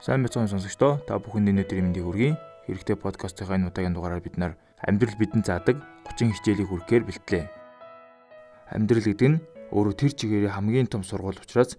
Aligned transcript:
Сайн 0.00 0.24
мэцэн 0.24 0.48
сонсогчдоо 0.48 1.04
та 1.04 1.20
бүхэнд 1.20 1.52
өнөөдрийн 1.52 1.92
мэндийг 1.92 2.08
хүргэе. 2.08 2.32
Хэрэгтэй 2.64 2.96
подкастынхаа 2.96 3.60
энэ 3.60 3.68
удаагийн 3.68 3.92
дугаараар 3.92 4.24
бид 4.24 4.40
нар 4.40 4.56
амьдрал 4.80 5.12
бидэнд 5.20 5.44
заадаг 5.44 5.76
30 6.08 6.40
хичээлийг 6.40 6.72
хүргэхээр 6.72 7.04
бэлтлээ. 7.04 7.44
Амьдрал 8.72 9.04
гэдэг 9.04 9.28
нь 9.28 9.44
өөрөө 9.68 9.94
тэр 10.00 10.12
чигээрээ 10.16 10.56
хамгийн 10.56 10.88
том 10.88 11.04
сургууль 11.04 11.36
учраас 11.36 11.76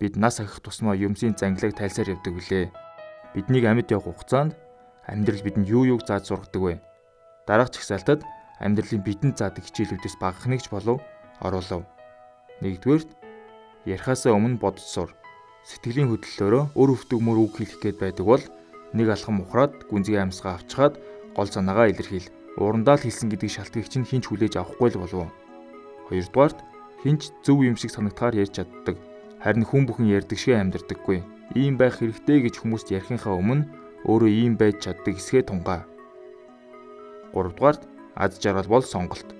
бид 0.00 0.16
нас 0.16 0.40
ахих 0.40 0.64
тусмаа 0.64 0.96
юмсын 0.96 1.36
зангилаг 1.36 1.76
тайлсаар 1.76 2.16
явдаг 2.16 2.40
билээ. 2.40 2.72
Биднийг 3.36 3.68
амьд 3.68 3.92
явах 3.92 4.16
хугацаанд 4.16 4.56
амьдрал 5.04 5.44
бидэнд 5.44 5.68
юу 5.68 5.84
юуг 5.84 6.08
зааж 6.08 6.24
сургадаг 6.24 6.62
вэ? 6.64 6.80
Дараах 7.44 7.68
чагсаалтад 7.68 8.24
амьдралын 8.64 9.04
бидэнд 9.04 9.36
заадаг 9.36 9.68
хичээлүүдээс 9.68 10.16
багах 10.16 10.48
нэгч 10.48 10.72
болов 10.72 11.04
оруулав. 11.44 11.84
Нэгдүгээрт 12.64 13.12
ярихаасаа 13.84 14.32
өмнө 14.32 14.56
бодож 14.56 14.88
сур. 14.88 15.12
Сэтгэлийн 15.66 16.12
хөдлөлөөрөө 16.12 16.64
өр 16.78 16.88
өвтгмөр 16.94 17.38
үг 17.42 17.52
хэлэх 17.58 17.80
гээд 17.82 17.98
байдаг 17.98 18.26
бол 18.26 18.44
нэг 18.94 19.06
алхам 19.10 19.42
ухраад 19.42 19.88
гүнзгий 19.90 20.20
амьсгаа 20.20 20.60
авчгаад 20.60 20.94
гол 21.34 21.48
санаагаа 21.48 21.90
илэрхийл. 21.90 22.30
Урандаа 22.58 22.96
л 22.98 23.04
хэлсэн 23.06 23.30
гэдэг 23.30 23.50
шалтгаыг 23.50 23.86
чинь 23.86 24.08
хинч 24.08 24.26
хүлээж 24.28 24.58
авахгүй 24.58 24.88
л 24.94 25.00
болов. 25.02 25.30
Хоёрдугаарт 26.08 26.58
хинч 27.04 27.30
зөв 27.44 27.62
юм 27.62 27.76
шиг 27.78 27.92
санагдахаар 27.94 28.34
ярьж 28.42 28.58
чаддаг. 28.58 28.96
Харин 29.38 29.62
хүн 29.62 29.86
бүхэн 29.86 30.10
ярьдаг 30.10 30.38
шиг 30.38 30.58
амьдардаггүй. 30.58 31.22
Ийм 31.54 31.78
байх 31.78 32.02
хэрэгтэй 32.02 32.42
гэж 32.48 32.54
хүмүүст 32.58 32.90
ярихынхаа 32.90 33.38
өмнө 33.38 33.68
өөрөө 34.08 34.30
ийм 34.30 34.54
байж 34.58 34.82
чаддаг 34.82 35.14
эсгээ 35.14 35.46
тунгаа. 35.46 35.86
Гуравдугаарт 37.32 37.82
аз 38.16 38.40
жаргал 38.42 38.66
бол 38.66 38.82
сонголт. 38.82 39.30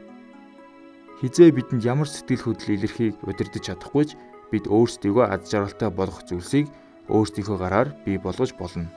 Хизээ 1.18 1.50
бидэнд 1.50 1.82
ямар 1.82 2.06
сэтгэл 2.06 2.54
хөдлөл 2.54 2.78
илэрхийг 2.78 3.18
удирдах 3.26 3.58
чадахгүйч 3.58 4.14
бид 4.50 4.64
өөрсдийгөө 4.66 5.24
аз 5.28 5.50
жаргалтай 5.50 5.90
болгох 5.90 6.22
зүйлсийг 6.28 6.66
өөрсдийнхөө 7.08 7.58
гараар 7.58 7.88
бий 8.04 8.18
болгож 8.18 8.52
болно. 8.58 8.88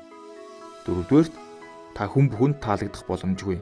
Дөрөвдүгээрт 0.86 1.34
та 1.96 2.08
хүн 2.08 2.30
бүхэнд 2.32 2.58
таалагдах 2.64 3.04
боломжгүй. 3.08 3.60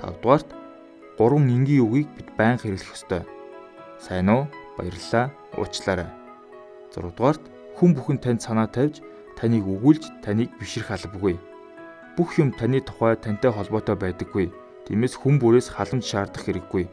Тавдугаарт 0.00 0.48
гурван 1.18 1.46
энгийн 1.50 1.86
үгийг 1.86 2.08
бид 2.16 2.28
байнга 2.38 2.62
хэрэглэх 2.62 2.94
ёстой. 2.96 3.22
Сайн 4.02 4.28
уу? 4.28 4.42
Баярлалаа. 4.76 5.30
Уучлаарай. 5.58 6.10
Зургдугаарт 6.92 7.44
хүн 7.76 7.94
бүхэн 7.94 8.18
танд 8.18 8.40
санаа 8.42 8.66
тавьж 8.66 9.04
таныг 9.38 9.64
өгүүлж 9.64 10.24
таныг 10.24 10.50
бишрэх 10.58 10.90
албагүй. 10.90 11.36
Бүх 12.16 12.36
юм 12.42 12.50
таны 12.52 12.80
тухай 12.80 13.16
тантай 13.16 13.52
холбоотой 13.52 13.96
байдаггүй. 13.96 14.52
Тиймээс 14.88 15.14
хүн 15.16 15.38
бүрээс 15.38 15.70
халамж 15.72 16.04
шаардах 16.04 16.44
хэрэггүй 16.44 16.84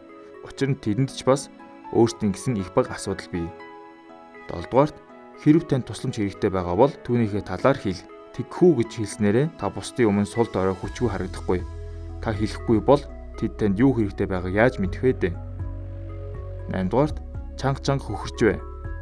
Учир 0.46 0.72
нь 0.72 0.80
тэдэнд 0.80 1.12
ч 1.12 1.28
бас 1.28 1.52
өөрсдийн 1.94 2.34
гэсэн 2.34 2.56
их 2.62 2.74
баг 2.74 2.92
асуудал 2.94 3.30
бий. 3.34 3.48
7 4.50 4.70
дугаарт 4.70 4.98
хэрв 5.42 5.64
танд 5.66 5.86
тусламж 5.90 6.18
хэрэгтэй 6.18 6.50
байгаа 6.54 6.76
бол 6.78 6.94
түүнийхээ 7.06 7.44
талаар 7.46 7.78
хэл. 7.78 8.02
Тэгхүү 8.36 8.72
гэж 8.84 8.92
хэлснээрээ 8.98 9.48
та 9.58 9.70
бусдын 9.74 10.10
өмнө 10.10 10.30
сул 10.30 10.48
дорой 10.54 10.76
хүчгүй 10.78 11.10
харагдахгүй. 11.10 11.60
Та 12.22 12.30
хэлэхгүй 12.34 12.80
бол 12.86 13.02
тэд 13.38 13.58
танд 13.58 13.80
юу 13.82 13.98
хэрэгтэй 13.98 14.28
байгааг 14.30 14.54
яаж 14.54 14.76
мэдэх 14.78 15.02
вэ 15.02 15.14
дээ? 15.18 15.34
8 16.74 16.90
дугаарт 16.94 17.18
чанга 17.58 17.82
чанга 17.82 18.06
хөхөрч 18.06 18.40
бай. 18.46 18.58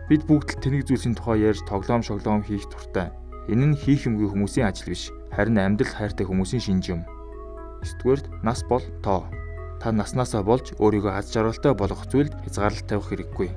Бид 0.08 0.24
бүгд 0.24 0.50
л 0.56 0.62
тэнэг 0.64 0.88
зүйлсийн 0.88 1.16
тухай 1.20 1.44
ярьж 1.44 1.68
тоглоом 1.68 2.00
шоглоом 2.00 2.44
хийх 2.44 2.64
туртай. 2.72 3.12
Энэ 3.52 3.76
нь 3.76 3.80
хийх 3.80 4.08
юмгүй 4.08 4.32
хүмүүсийн 4.32 4.72
ажил 4.72 4.96
биш. 4.96 5.12
Харин 5.36 5.60
амьдрал 5.60 5.92
хайртай 5.92 6.24
хүмүүсийн 6.24 6.64
шинж 6.64 6.86
юм. 6.88 7.02
9 7.84 8.00
дугаарт 8.00 8.26
нас 8.44 8.64
бол 8.64 8.84
тоо 9.04 9.28
та 9.82 9.94
наснаасаа 9.94 10.42
болж 10.42 10.74
өөрийгөө 10.82 11.14
аз 11.14 11.30
жаргалтай 11.34 11.74
болгох 11.78 12.10
зүйлд 12.10 12.34
хязгаарлалт 12.44 12.88
тавих 12.90 13.08
хэрэггүй. 13.10 13.50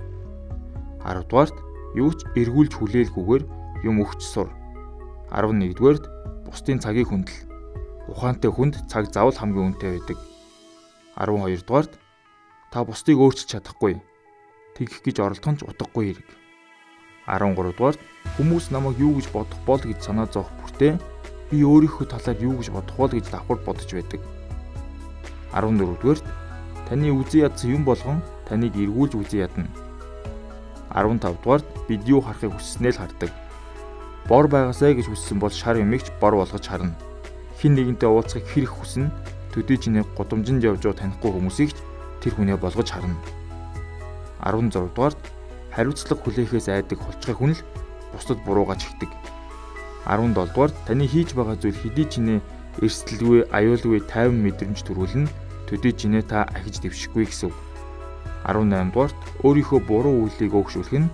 10 1.05 1.25
дугаарт 1.29 1.57
юу 1.97 2.13
ч 2.13 2.29
эргүүлж 2.37 2.73
хүлээлгүйгээр 2.77 3.43
юм 3.89 3.97
өгч 4.05 4.21
сур. 4.21 4.49
11 5.33 5.73
дугаарт 5.75 6.05
бусдын 6.45 6.79
цагийг 6.85 7.09
хүндэл. 7.09 7.49
Ухаантай 8.13 8.53
хүнд 8.53 8.85
цаг 8.91 9.09
заавал 9.09 9.37
хамгийн 9.39 9.73
үнэтэй 9.73 9.91
байдаг. 9.97 10.19
12 11.17 11.65
дугаарт 11.65 11.93
та 12.69 12.85
бусдыг 12.85 13.17
өөрчилж 13.17 13.49
чадахгүй. 13.57 13.97
Тэгэх 14.77 15.01
гэж 15.01 15.17
оролдох 15.25 15.53
нь 15.57 15.59
ч 15.59 15.65
утгагүй 15.65 16.05
хэрэг. 16.13 16.29
13 17.25 17.57
дугаарт 17.57 18.01
хүмүүс 18.37 18.69
намайг 18.75 19.01
юу 19.01 19.17
гэж 19.17 19.33
бодох 19.33 19.61
бол 19.65 19.81
гэж 19.81 19.99
санаа 20.05 20.29
зовх 20.29 20.53
бүртээ 20.61 20.99
би 21.51 21.59
өөрийнхөө 21.65 22.07
талаар 22.13 22.39
юу 22.45 22.61
гэж 22.61 22.69
бодох 22.75 22.97
бол 22.99 23.13
гэж 23.15 23.27
давхар 23.31 23.59
бодож 23.65 23.89
байдаг. 23.89 24.21
14-дүгээр 25.53 26.21
таны 26.89 27.11
үзий 27.11 27.43
ядсан 27.47 27.75
юм 27.75 27.85
болгон 27.85 28.23
таныг 28.49 28.75
эргүүлж 28.75 29.15
үзий 29.15 29.47
ядна. 29.47 29.67
15-дугаар 30.91 31.63
бид 31.87 32.03
юу 32.07 32.21
харахыг 32.21 32.55
хүссэнээ 32.55 32.93
л 32.95 33.01
хардаг. 33.03 33.31
Бор 34.27 34.47
байгаасаа 34.51 34.95
гэж 34.95 35.07
хүссэн 35.07 35.39
бол 35.39 35.55
шар 35.55 35.79
юмэгч 35.79 36.11
бор 36.19 36.35
болгож 36.35 36.67
харна. 36.67 36.99
Хин 37.59 37.75
нэгэнтэй 37.79 38.11
уулзахыг 38.11 38.47
хэрэг 38.47 38.75
хүснэ 38.75 39.11
төдий 39.55 39.79
чиний 39.79 40.03
гудамжинд 40.19 40.63
явж 40.63 40.83
байгаа 40.83 40.99
танихгүй 41.07 41.31
хүмүүсийг 41.31 41.71
тэр 42.23 42.33
хүнээ 42.35 42.59
болгож 42.59 42.91
харна. 42.91 43.19
16 44.43 44.95
дугаард 44.95 45.21
хариуцлага 45.75 46.23
хүлээхээс 46.23 46.69
айдаг 46.71 46.99
холчгой 46.99 47.35
хүн 47.35 47.53
л 47.55 47.63
бусдад 48.15 48.39
буруугаа 48.47 48.79
чигдэг. 48.79 49.11
17 50.07 50.35
дугаард 50.35 50.75
таны 50.87 51.07
хийж 51.07 51.35
байгаа 51.35 51.55
зүйл 51.59 51.79
хэдий 51.79 52.07
чиний 52.11 52.41
эрсдэлгүй, 52.79 53.51
аюулгүй 53.51 53.99
50 54.07 54.39
мэдрэмж 54.47 54.87
төрүүлнэ. 54.87 55.27
Төдий 55.67 55.91
чинээ 55.91 56.23
та 56.31 56.47
ахиж 56.55 56.79
дэвшихгүй 56.79 57.27
гэсэн 57.27 57.51
үг. 57.51 57.57
18 58.47 58.95
дугаарт 58.95 59.19
өөрийнхөө 59.43 59.81
буруу 59.91 60.31
үйлийг 60.31 60.55
өөгшүүлэх 60.55 60.95
нь 61.03 61.13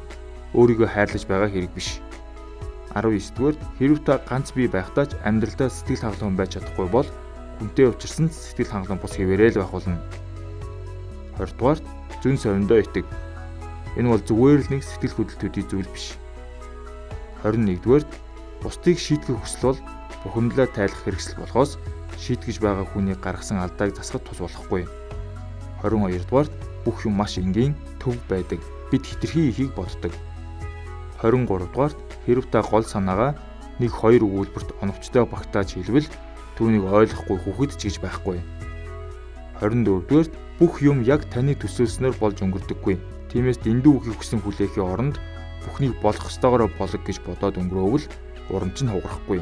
өөрийгөө 0.52 0.88
хайрлаж 0.92 1.24
байгаа 1.26 1.50
хэрэг 1.50 1.72
биш. 1.74 2.00
19 2.94 3.34
дугаарт 3.36 3.60
хэрв 3.76 3.98
та 4.06 4.20
ганц 4.28 4.54
бие 4.56 4.68
байхдаа 4.70 5.10
ч 5.10 5.12
амьдралдаа 5.26 5.68
сэтгэл 5.68 6.04
хангалуун 6.06 6.36
байж 6.38 6.56
чадахгүй 6.56 6.88
бол 6.88 7.08
хүнтэй 7.58 7.88
уулзсан 7.90 8.28
сэтгэл 8.30 8.72
хангалуун 8.72 9.02
бус 9.02 9.14
хэвээрээ 9.16 9.50
л 9.56 9.60
байх 9.60 9.72
болно. 9.74 9.98
20 11.36 11.56
дугаарт 11.58 11.84
зүн 12.22 12.36
совиндоо 12.40 12.78
итэг. 12.80 13.04
Энэ 14.00 14.08
бол 14.12 14.22
зүгээр 14.22 14.60
л 14.64 14.70
нэг 14.72 14.82
сэтгэл 14.84 15.16
хөдлөлт 15.16 15.40
төдий 15.44 15.64
зүйл 15.66 15.90
биш. 15.92 16.16
21 17.44 17.82
дугаарт 17.84 18.10
бусдыг 18.62 18.96
шийтгэх 18.96 19.36
хүсэл 19.44 19.76
бол 19.76 19.80
бухимдлаа 20.26 20.66
тайлах 20.66 20.98
хэрэгсэл 21.06 21.38
болохоос 21.38 21.78
шийтгэж 22.18 22.58
байгаа 22.58 22.82
хүний 22.90 23.14
гаргасан 23.14 23.62
алдааг 23.62 23.94
засахад 23.94 24.26
тус 24.26 24.42
болохгүй. 24.42 24.82
22 25.86 26.26
дугаарт 26.26 26.52
бүх 26.82 27.06
юм 27.06 27.14
маш 27.14 27.38
энгийн 27.38 27.78
төв 28.02 28.18
байдаг. 28.26 28.58
Бид 28.90 29.06
хитрхи 29.06 29.54
ихийг 29.54 29.70
боддог. 29.78 30.10
23 31.22 31.46
дугаарт 31.70 31.98
хэрв 32.26 32.50
та 32.50 32.66
гол 32.66 32.82
санаагаа 32.82 33.38
нэг 33.78 33.94
хоёр 33.94 34.26
өгүүлбэрт 34.26 34.82
оновчтой 34.82 35.22
багтааж 35.30 35.78
хэлвэл 35.78 36.10
түүнийг 36.58 36.84
ойлгохгүй 36.90 37.38
хүүхэд 37.46 37.72
ч 37.78 37.80
гэж 37.86 37.96
байхгүй. 38.02 38.42
24 39.62 40.10
дугаарт 40.10 40.32
бүх 40.58 40.82
юм 40.82 41.06
яг 41.06 41.22
таны 41.30 41.54
төсөөлснөөр 41.54 42.18
болж 42.18 42.42
өнгөрдөггүй. 42.42 42.96
Тиймээс 43.30 43.62
дэндүү 43.62 43.92
үгийг 43.94 44.16
хүсэн 44.18 44.40
хүлээхийн 44.42 44.90
оронд 44.90 45.16
бүхнийг 45.62 45.94
болох 46.02 46.26
ёстойгоор 46.26 46.66
болог 46.74 47.02
гэж 47.04 47.20
бодоод 47.22 47.60
өнгөрөөвөл 47.60 48.06
урамч 48.50 48.80
нь 48.82 48.92
хугарахгүй. 48.92 49.40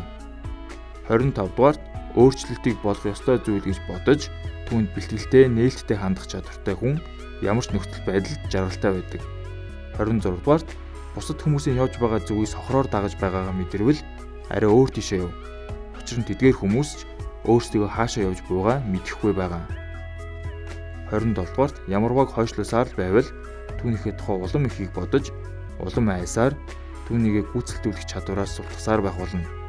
25 1.08 1.52
дугаарт 1.56 1.82
өөрчлөлтийг 2.16 2.78
болох 2.80 3.04
ёстой 3.04 3.36
зүйл 3.42 3.60
гэж 3.60 3.78
бодож 3.90 4.30
түүнд 4.70 4.88
бэлтгэлтэй 4.96 5.50
нээлттэй 5.52 5.98
хандах 6.00 6.30
чадвартай 6.30 6.74
хүн 6.78 6.96
ямар 7.44 7.64
ч 7.66 7.74
нөхцөл 7.74 8.06
байдалд 8.08 8.40
жаргалтай 8.48 8.90
байдаг. 8.96 9.22
26 10.00 10.40
дугаарт 10.40 10.68
бусад 11.12 11.38
хүмүүсийн 11.42 11.76
явж 11.76 12.00
байгаа 12.00 12.20
зүгийг 12.24 12.48
сохроор 12.48 12.86
дагаж 12.88 13.14
байгаагаа 13.20 13.52
мэдэрвэл 13.52 14.00
арай 14.48 14.70
өөр 14.70 14.90
тишээ 14.94 15.20
яв. 15.26 15.32
Учир 16.00 16.18
нь 16.22 16.28
тэдгээр 16.28 16.56
хүмүүс 16.56 16.90
ч 16.96 17.00
өөрсдөө 17.44 17.84
хаашаа 17.92 18.30
явж 18.32 18.40
буйгаа 18.48 18.80
мэдэхгүй 18.88 19.32
байгаа. 19.36 19.64
27 21.12 21.36
дугаарт 21.36 21.76
ямарваг 21.86 22.32
хойшлосаар 22.32 22.88
л 22.88 22.98
байвал 22.98 23.28
түүнийхээ 23.78 24.16
тухай 24.16 24.36
улам 24.40 24.64
ихийг 24.66 24.90
бодож 24.96 25.28
улам 25.78 26.08
айсаар 26.08 26.56
түүнийгээ 27.06 27.44
гүйцэлдүүлэх 27.52 28.08
чадвараас 28.08 28.56
султгасаар 28.56 29.04
байх 29.04 29.20
болно. 29.20 29.63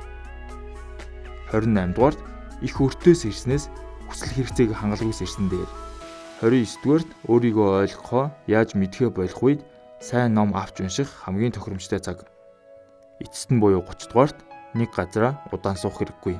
28 1.51 1.93
дугаарт 1.93 2.19
их 2.61 2.75
өртөөс 2.79 3.27
ирснээс 3.29 3.69
хүсэл 4.09 4.31
хэрэгцээг 4.33 4.71
хангалтгүйс 4.73 5.21
ирсэн 5.21 5.49
дээр 5.49 5.69
29 6.41 6.81
дугаарт 6.83 7.09
өөрийгөө 7.29 7.69
ойлгохоо 7.85 8.25
яаж 8.47 8.73
мэдхээ 8.75 9.09
болох 9.13 9.41
үед 9.43 9.61
сайн 9.99 10.33
ном 10.33 10.53
авч 10.53 10.81
унших 10.81 11.09
хамгийн 11.23 11.55
тохиромжтой 11.55 11.99
цаг. 11.99 12.27
Эцэст 13.23 13.49
нь 13.53 13.61
буюу 13.61 13.81
30 13.81 14.11
дугаарт 14.11 14.37
нэг 14.75 14.91
газараа 14.91 15.39
удаан 15.51 15.79
суух 15.79 16.01
хэрэггүй. 16.01 16.35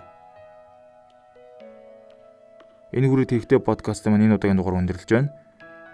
Энэ 2.96 3.08
хүрээд 3.08 3.32
хэрэгтэй 3.32 3.60
подкаст 3.60 4.06
маань 4.08 4.28
энэ 4.28 4.36
удаагийн 4.36 4.60
дугаар 4.60 4.80
өндөрлөж 4.84 5.10
байна. 5.12 5.34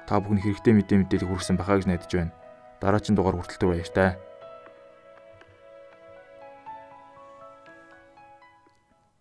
Та 0.10 0.18
бүхэн 0.19 0.42
хэрэгтэй 0.42 0.74
мэдээ 0.74 0.98
мэдээлэл 1.02 1.30
хүргэсэн 1.30 1.58
байхаа 1.58 1.78
гэж 1.78 1.88
найдаж 1.88 2.12
байна. 2.12 2.36
Дараагийн 2.81 3.16
дугаар 3.16 3.38
хүртэл 3.38 3.69
баяр 3.69 3.90
таа. 3.90 4.18